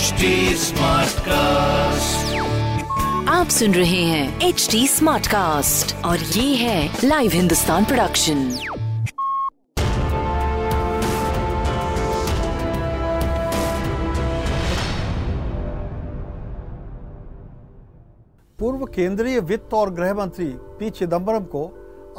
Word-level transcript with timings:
HD 0.00 0.28
Smartcast. 0.56 2.28
आप 3.28 3.48
सुन 3.48 3.74
रहे 3.74 4.02
हैं 4.02 4.48
एच 4.48 4.66
डी 4.72 4.86
स्मार्ट 4.88 5.26
कास्ट 5.26 5.94
और 6.04 6.18
ये 6.18 6.54
है 6.56 7.00
लाइव 7.04 7.32
हिंदुस्तान 7.32 7.84
प्रोडक्शन 7.84 8.38
पूर्व 18.58 18.84
केंद्रीय 18.86 19.40
वित्त 19.40 19.74
और 19.74 19.90
गृह 19.94 20.14
मंत्री 20.14 20.48
पी 20.78 20.90
चिदम्बरम 20.90 21.44
को 21.54 21.66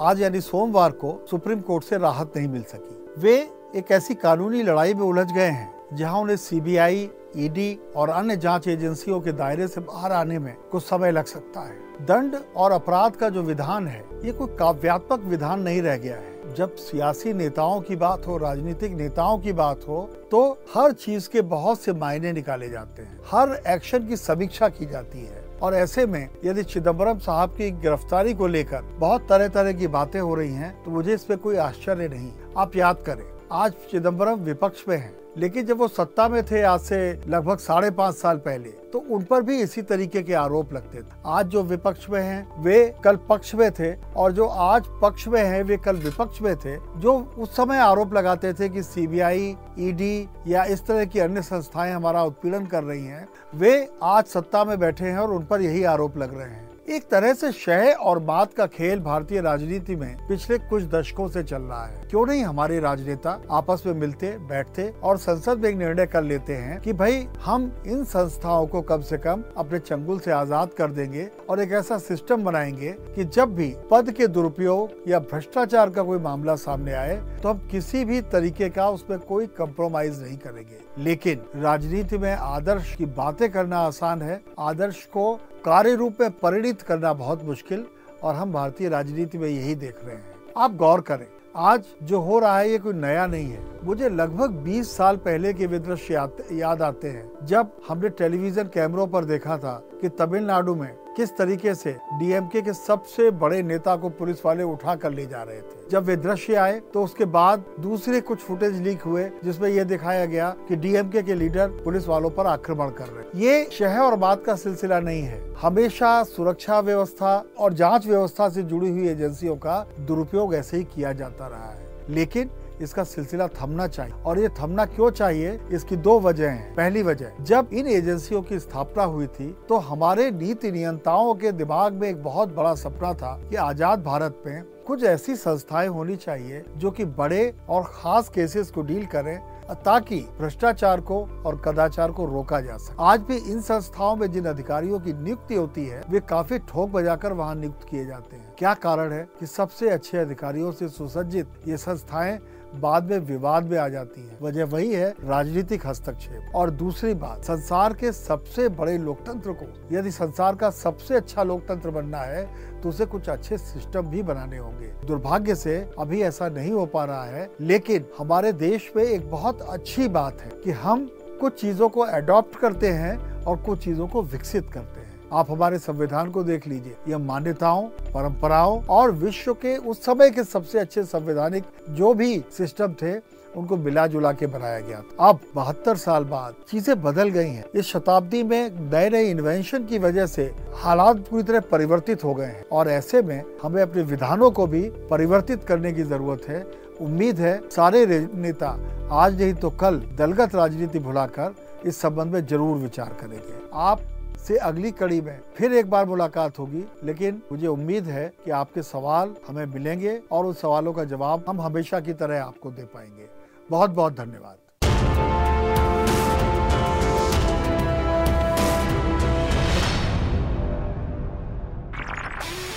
आज 0.02 0.22
यानी 0.22 0.42
सोमवार 0.42 0.92
को 1.02 1.16
सुप्रीम 1.30 1.62
कोर्ट 1.62 1.84
से 1.84 1.98
राहत 2.00 2.38
नहीं 2.38 2.48
मिल 2.50 2.64
सकी 2.74 3.22
वे 3.22 3.36
एक 3.76 3.92
ऐसी 3.92 4.14
कानूनी 4.18 4.64
लड़ाई 4.64 4.94
में 4.94 5.04
उलझ 5.04 5.32
गए 5.32 5.50
हैं 5.50 5.70
जहाँ 5.96 6.20
उन्हें 6.20 6.38
सीबीआई 6.38 7.10
ईडी 7.38 7.78
और 7.96 8.10
अन्य 8.10 8.38
जाँच 8.38 8.68
एजेंसियों 8.68 9.20
के 9.22 9.32
दायरे 9.32 9.68
से 9.68 9.82
बाहर 9.82 10.12
आने 10.12 10.40
में 10.40 10.56
कुछ 10.72 10.84
समय 10.84 11.12
लग 11.12 11.26
सकता 11.26 11.62
है। 11.62 11.76
दंड 12.02 12.36
और 12.56 12.72
अपराध 12.72 13.16
का 13.16 13.30
जो 13.30 13.42
विधान 13.42 13.88
है, 13.88 14.04
ये 14.26 14.32
कोई 14.32 14.56
काव्यात्मक 14.56 15.24
विधान 15.24 15.62
नहीं 15.62 15.82
रह 15.82 15.98
गया 15.98 16.16
है। 16.16 16.54
जब 16.56 16.76
सियासी 16.76 17.34
नेताओं 17.34 17.82
की 17.82 17.96
बात 17.96 18.28
हो, 18.28 18.38
राजनीतिक 18.38 18.92
नेताओं 18.92 19.38
की 19.40 19.54
बात 19.54 19.82
हो 19.88 20.02
तो 20.32 20.52
हर 20.76 20.92
चीज़ 20.92 21.30
के 21.30 21.42
बहुत 21.42 21.80
से 21.80 21.94
मायने 21.94 22.32
निकाले 22.32 22.70
जाते 22.70 23.02
हैं। 23.02 23.20
हर 23.32 23.62
एक्शन 23.68 24.08
की 24.08 24.18
समीक्षा 24.18 24.70
की 24.70 24.86
जाती 24.86 25.20
है। 25.20 25.50
और 25.62 25.74
ऐसे 25.74 26.06
में, 26.06 26.30
यदि 26.46 26.64
चिदम्बरम 26.64 27.18
साहब 27.18 27.50
की 27.50 27.70
गिरफ्तारी 27.72 28.34
को 28.34 28.48
लेकर 28.48 28.82
बहुत 29.00 29.28
तरह 29.30 29.48
तरह 29.48 29.74
की 29.74 29.88
बातें 29.88 30.20
हो 30.20 30.36
रही 30.36 30.54
हैं 30.54 30.84
तो 30.84 30.92
मुझे 30.92 31.14
इस 31.14 31.24
पे 31.24 31.36
कोई 31.36 31.56
आश्चर्य 31.58 32.08
नहीं। 32.08 32.32
आप 32.58 32.76
याद 32.76 33.04
करें 33.06 33.24
आज 33.52 33.72
चिदम्बरम 33.92 34.40
विपक्ष 34.40 34.84
में 34.88 34.96
हैं। 34.98 35.14
लेकिन 35.38 35.66
जब 35.66 35.78
वो 35.78 35.88
सत्ता 35.88 36.28
में 36.30 36.44
थे 36.46 36.62
आज 36.62 36.80
से 36.80 36.98
लगभग 37.28 37.58
साढ़े 37.58 37.90
पाँच 37.92 38.16
साल 38.16 38.38
पहले 38.38 38.70
तो 38.94 39.00
उन 39.12 39.24
पर 39.24 39.42
भी 39.42 39.60
इसी 39.62 39.82
तरीके 39.82 40.22
के 40.24 40.34
आरोप 40.34 40.74
लगते 40.74 41.02
थे। 41.02 41.06
आज 41.26 41.48
जो 41.48 41.64
विपक्ष 41.64 42.10
में 42.10 42.22
हैं, 42.22 42.64
वे 42.64 42.96
कल 43.04 43.16
पक्ष 43.30 43.54
में 43.56 43.70
थे, 43.72 43.94
और 44.16 44.32
जो 44.32 44.46
आज 44.46 44.86
पक्ष 45.02 45.28
में 45.28 45.42
हैं, 45.44 45.62
वे 45.64 45.78
कल 45.78 45.96
विपक्ष 45.96 46.42
में 46.42 46.56
थे, 46.56 46.78
जो 46.98 47.18
उस 47.38 47.56
समय 47.56 47.78
आरोप 47.78 48.14
लगाते 48.14 48.54
थे 48.54 48.70
कि 48.70 48.84
सीबीआई 48.84 49.56
ईडी 49.80 50.28
या 50.48 50.64
इस 50.64 50.86
तरह 50.86 51.06
की 51.06 51.20
अन्य 51.20 51.42
संस्थाएँ 51.42 51.94
हमारा 51.94 52.24
उत्पीड़न 52.24 52.66
कर 52.66 52.84
रही 52.84 53.06
हैं, 53.06 53.28
वे 53.56 53.88
आज 54.04 54.26
सत्ता 54.26 54.66
में 54.66 54.80
बैठे 54.80 55.06
हैं 55.06 55.18
और 55.18 55.34
उन 55.34 55.46
पर 55.46 55.62
यही 55.62 55.84
आरोप 55.84 56.18
लग 56.18 56.38
रहे 56.38 56.50
हैं। 56.50 56.70
एक 56.92 57.08
तरह 57.10 57.34
से 57.34 57.52
शह 57.52 57.92
और 57.94 58.20
बात 58.20 58.54
का 58.54 58.66
खेल 58.68 59.00
भारतीय 59.00 59.42
राजनीति 59.42 59.96
में 59.96 60.28
पिछले 60.28 60.58
कुछ 60.60 60.84
दशकों 60.86 61.28
से 61.28 61.44
चल 61.44 61.62
रहा 61.62 61.86
है। 61.86 62.02
क्यों 62.10 62.26
नहीं 62.26 62.44
हमारे 62.44 62.80
राजनेता 62.80 63.42
आपस 63.52 63.84
में 63.86 63.94
मिलते, 63.94 64.32
बैठते 64.40 64.88
और 65.04 65.18
संसद 65.18 65.60
में 65.60 65.70
एक 65.70 65.76
निर्णय 65.76 66.06
कर 66.06 66.24
लेते 66.24 66.54
हैं 66.54 66.80
कि 66.82 66.94
भाई, 66.94 67.28
हम 67.42 67.72
इन 67.88 68.04
संस्थाओं 68.04 68.68
को 68.68 68.82
कम 68.82 69.02
से 69.02 69.18
कम 69.18 69.44
अपने 69.58 69.80
चंगुल 69.80 70.20
से 70.20 70.32
आज़ाद 70.32 70.74
कर 70.74 70.92
देंगे 70.92 71.28
और 71.50 71.62
एक 71.62 71.72
ऐसा 71.72 71.98
सिस्टम 72.00 72.44
बनाएँगे 72.44 72.92
कि 73.16 73.24
जब 73.26 73.56
भी 73.56 73.74
पद 73.92 74.12
के 74.12 74.28
दुरुपयोग 74.28 75.10
या 75.10 75.20
भ्रष्टाचार 75.22 75.90
का 75.90 76.04
कोई 76.04 76.20
मामला 76.20 76.56
सामने 76.58 76.94
आए 76.94 77.16
तो 77.42 77.50
हम 77.50 77.68
किसी 77.72 78.04
भी 78.06 78.22
तरीके 78.32 78.70
का 78.70 78.90
उसमें 78.90 79.18
कोई 79.20 79.48
कम्प्रोमाइज 79.58 80.22
नहीं 80.24 80.38
करेंगे। 80.38 80.80
लेकिन 80.98 81.42
राजनीति 81.56 82.18
में 82.18 82.34
आदर्श 82.34 82.94
की 82.96 83.06
बातें 83.08 83.50
करना 83.52 83.80
आसान 83.80 84.22
है। 84.22 84.42
आदर्श 84.60 85.04
को 85.06 85.40
कार्य 85.66 85.96
रूप 85.96 86.18
में 86.22 86.32
परिणित 86.32 86.82
करना 86.82 87.14
बहुत 87.14 87.44
मुश्किल 87.46 87.86
और 88.24 88.36
हम 88.36 88.52
भारतीय 88.54 88.90
राजनीति 88.90 89.38
में 89.38 89.48
यही 89.48 89.76
देख 89.76 89.98
रहे 90.06 90.16
हैं। 90.16 90.34
आप 90.58 90.76
गौर 90.76 91.02
करें 91.02 91.26
आज 91.56 91.84
जो 92.04 92.20
हो 92.20 92.40
रहा 92.40 92.58
है 92.58 92.70
ये 92.70 92.78
कोई 92.78 92.94
नया 92.94 93.26
नहीं 93.28 93.50
है। 93.50 93.64
मुझे 93.84 94.10
लगभग 94.10 94.52
20 94.64 94.96
साल 94.98 95.18
पहले 95.18 95.54
के 95.54 95.68
विदृश्य 95.68 96.14
याद, 96.14 96.38
याद 96.52 96.82
आते 96.82 97.10
हैं 97.10 97.46
जब 97.46 97.72
हमने 97.88 98.10
टेलीविज़न 98.10 98.68
कैमरों 98.68 99.08
पर 99.08 99.26
देखा 99.26 99.58
था 99.58 99.74
कि 100.02 100.10
तमिलनाडु 100.10 100.76
में 100.76 100.96
किस 101.18 101.36
तरीके 101.38 101.74
से 101.76 101.92
डीएमके 102.14 102.62
के 102.62 102.74
सबसे 102.74 103.30
बड़े 103.32 103.62
नेता 103.64 103.96
को 103.96 104.10
पुलिस 104.10 104.46
वाले 104.46 104.64
उठा 104.64 104.96
कर 104.96 105.12
ले 105.12 105.26
जा 105.26 105.42
रहे 105.44 105.58
थे? 105.58 105.90
जब 105.92 106.04
वे 106.04 106.16
दृश्य 106.16 106.56
आए 106.56 106.80
तो 106.94 107.04
उसके 107.04 107.26
बाद 107.26 107.64
दूसरे 107.80 108.22
कुछ 108.22 108.40
फुटेज 108.40 108.82
लीक 108.82 109.02
हुए, 109.02 109.30
जिसमें 109.44 109.70
यह 109.70 109.84
दिखाया 109.84 110.26
गया 110.26 110.50
कि 110.68 110.76
डीएमके 110.76 111.24
के 111.24 111.36
लीडर 111.36 111.68
पुलिस 111.84 112.08
वालों 112.08 112.30
पर 112.30 112.46
आक्रमण 112.46 112.90
कर 112.90 113.06
रहे 113.06 113.40
ये 113.42 113.68
शह 113.72 114.00
और 114.00 114.16
बात 114.16 114.44
का 114.46 114.56
सिलसिला 114.56 115.00
नहीं 115.00 115.22
है। 115.22 115.42
हमेशा 115.62 116.24
सुरक्षा 116.24 116.80
व्यवस्था 116.80 117.44
और 117.60 117.74
जाँच 117.74 118.08
व्यवस्था 118.08 118.50
से 118.50 118.64
जुड़ी 118.64 118.90
हुई 118.90 119.08
एजेंसियों 119.08 119.56
का 119.56 119.86
दुरुपयोग 120.00 120.56
ऐसे 120.56 120.78
ही 120.78 120.84
किया 120.86 121.14
जाता 121.14 121.48
रहा 121.48 121.70
है। 121.70 121.90
लेकिन 122.10 122.50
इसका 122.82 123.04
सिलसिला 123.06 123.48
थमना 123.56 123.88
चाहिए। 123.88 124.14
और 124.16 124.40
ये 124.40 124.50
थमना 124.60 124.86
क्यों 124.88 125.10
चाहिए? 125.12 125.60
इसकी 125.72 125.96
दो 125.98 126.20
वजह 126.20 126.50
हैं। 126.50 126.74
पहली 126.76 127.04
वजह, 127.04 127.32
जब 127.42 127.70
इन 127.74 127.88
एजेंसियों 127.90 128.42
की 128.42 128.60
स्थापना 128.60 129.04
हुई 129.04 129.28
थी 129.30 129.56
तो 129.70 129.78
हमारे 129.80 130.30
नीति 130.32 130.72
नियंताओं 130.72 131.34
के 131.36 131.52
दिमाग 131.54 131.94
में 131.94 132.08
एक 132.10 132.24
बहुत 132.24 132.54
बड़ा 132.56 132.74
सपना 132.76 133.14
था 133.14 133.40
कि 133.50 133.56
आज़ाद 133.58 134.04
भारत 134.04 134.44
में 134.46 134.64
कुछ 134.88 135.04
ऐसी 135.04 135.36
संस्थाएँ 135.36 135.88
होनी 135.88 136.16
चाहिए 136.16 136.64
जो 136.78 136.92
कि 136.92 137.06
बड़े 137.08 137.54
और 137.70 137.84
खास 137.86 138.30
केसेस 138.30 138.72
को 138.72 138.82
डील 138.82 139.06
करें, 139.06 139.40
ताकि 139.86 140.20
भ्रष्टाचार 140.40 141.02
को 141.02 141.22
और 141.46 141.62
कदाचार 141.66 142.12
को 142.12 142.26
रोका 142.26 142.60
जा 142.62 142.78
सके। 142.78 143.04
आज 143.04 143.22
भी 143.22 143.36
इन 143.52 143.62
संस्थाओं 143.62 144.16
में 144.16 144.32
जिन 144.32 144.46
अधिकारियों 144.46 145.00
की 145.00 145.14
नियुक्ति 145.14 145.56
होती 145.56 145.86
है, 145.86 146.04
वे 146.10 146.20
काफ़ी 146.20 146.60
ठोक 146.60 146.90
बजाकर 146.90 147.34
वहाँ 147.34 147.56
नियुक्त 147.56 147.88
किए 147.90 148.06
जाते 148.06 148.36
हैं। 148.36 148.54
क्या 148.58 148.74
कारण 148.74 149.12
है 149.12 149.28
कि 149.40 149.46
सबसे 149.46 149.90
अच्छे 149.90 150.18
अधिकारियों 150.18 150.72
से 150.72 150.88
सुसज्जित 150.90 151.68
ये 151.68 151.78
संस्थाएँ 151.78 152.38
बाद 152.74 153.12
में 153.12 153.18
विवाद 153.20 153.66
में 153.66 153.78
आ 153.78 153.88
जाती 153.90 154.22
है। 154.22 154.38
वजह 154.42 154.66
वही 154.66 154.94
है 154.94 155.10
राजनीतिक 155.22 155.86
हस्तक्षेप। 155.88 156.56
और 156.56 156.70
दूसरी 156.72 157.14
बात, 157.14 157.44
संसार 157.44 157.94
के 157.94 158.12
सबसे 158.12 158.68
बड़े 158.72 158.98
लोकतंत्र 158.98 159.54
को 159.54 159.66
यदि 159.92 160.12
संसार 160.12 160.56
का 160.56 160.70
सबसे 160.70 161.16
अच्छा 161.16 161.44
लोकतंत्र 161.44 161.90
बनना 161.90 162.18
है 162.18 162.46
तो 162.82 162.90
उसे 162.90 163.06
कुछ 163.06 163.30
अच्छे 163.30 163.58
सिस्टम 163.58 164.08
भी 164.08 164.24
बनाने 164.24 164.58
होंगे। 164.58 164.88
दुर्भाग्य 165.06 165.56
से 165.56 165.76
अभी 166.00 166.22
ऐसा 166.22 166.48
नहीं 166.50 166.72
हो 166.72 166.86
पा 166.86 167.04
रहा 167.06 167.26
है, 167.26 167.50
लेकिन 167.62 168.06
हमारे 168.20 168.52
देश 168.54 168.92
में 168.96 169.04
एक 169.04 169.30
बहुत 169.32 169.62
अच्छी 169.62 170.08
बात 170.10 170.42
है 170.42 170.52
कि 170.64 170.72
हम 170.72 171.10
कुछ 171.42 171.62
चीज़ों 171.62 171.90
को 171.90 172.02
अडॉप्ट 172.02 172.56
करते 172.56 172.90
हैं 172.90 173.44
और 173.44 173.58
कुछ 173.58 173.84
चीज़ों 173.84 174.08
को 174.08 174.22
विकसित 174.24 174.70
करते 174.74 175.00
हैं। 175.00 175.01
आप 175.32 175.52
हमारे 175.52 175.78
संविधान 175.80 176.32
को 176.32 176.44
देख 176.44 176.68
लीजिए। 176.68 176.96
यह 177.08 177.18
मान्यताओं, 177.20 177.88
परंपराओं 178.14 178.82
और 178.90 179.12
विश्व 179.14 179.54
के 179.56 179.76
उस 179.78 180.04
समय 180.06 180.30
के 180.30 180.44
सबसे 180.44 180.80
अच्छे 180.80 181.04
संवैधानिक 181.06 181.64
जो 181.90 182.14
भी 182.14 182.44
सिस्टम 182.58 182.94
थे, 182.94 183.16
उनको 183.52 183.78
मिला 183.78 184.06
जुला 184.08 184.32
के 184.32 184.48
बनाया 184.48 184.80
गया 184.80 185.00
था। 185.00 185.28
अब 185.28 185.40
बहत्तर 185.56 185.98
साल 185.98 186.24
बाद 186.24 186.56
चीज़ें 186.70 187.02
बदल 187.02 187.30
गई 187.30 187.48
हैं। 187.48 187.66
इस 187.76 187.86
शताब्दी 187.88 188.44
में 188.44 188.70
नए 188.92 189.10
नए 189.10 189.30
इन्वेंशन 189.30 189.86
की 189.86 190.00
वजह 190.00 190.26
से 190.26 190.44
हालात 190.76 191.18
पूरी 191.30 191.44
तरह 191.44 191.60
परिवर्तित 191.62 192.24
हो 192.24 192.34
गए 192.36 192.46
हैं। 192.46 192.64
और 192.70 192.90
ऐसे 192.90 193.22
में 193.22 193.44
हमें 193.64 193.82
अपने 193.82 194.04
विधानों 194.04 194.52
को 194.52 194.68
भी 194.68 194.82
परिवर्तित 195.10 195.64
करने 195.64 195.92
की 195.94 196.04
ज़रूरत 196.04 196.48
है। 196.48 196.66
उम्मीद 197.02 197.40
है 197.40 197.60
सारे 197.70 198.06
नेता 198.36 198.78
आज 199.14 199.42
नहीं 199.42 199.54
तो 199.54 199.70
कल 199.72 200.00
दलगत 200.18 200.56
राजनीति 200.56 201.00
भुलाकर 201.00 201.56
इस 201.86 202.02
संबंध 202.02 202.34
में 202.34 202.46
ज़रूर 202.46 202.78
विचार 202.78 203.18
करेंगे। 203.22 203.60
आप 203.74 204.02
से 204.38 204.58
अगली 204.58 204.92
कड़ी 204.92 205.22
में 205.22 205.40
फिर 205.58 205.74
एक 205.74 205.90
बार 205.90 206.06
मुलाकात 206.06 206.60
होगी 206.60 206.84
लेकिन 207.04 207.42
मुझे 207.52 207.68
उम्मीद 207.68 208.08
है 208.08 208.32
कि 208.46 208.52
आपके 208.52 208.82
सवाल 208.84 209.36
हमें 209.48 209.66
मिलेंगे 209.66 210.20
और 210.32 210.46
उन 210.46 210.54
सवालों 210.54 210.94
का 210.94 211.04
जवाब 211.04 211.46
हम 211.50 211.62
हमेशा 211.62 212.00
की 212.00 212.14
तरह 212.14 212.44
आपको 212.44 212.72
दे 212.72 212.84
पाएँगे। 212.84 213.30
बहुत 213.72 213.90
बहुत 213.90 214.14
धन्यवाद। 214.14 214.58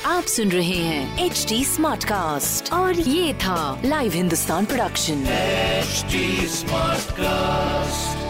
आप 0.06 0.24
सुन 0.24 0.48
रहे 0.48 0.76
हैं 0.76 1.24
एच 1.24 1.46
डी 1.48 1.64
स्मार्ट 1.64 2.04
कास्ट 2.04 2.72
और 2.72 2.92
ये 2.94 3.34
था 3.34 3.80
live 3.84 4.12
Hindustan 4.12 4.64
production 4.64 5.24
HD 5.84 6.22
Smartcast. 6.56 8.23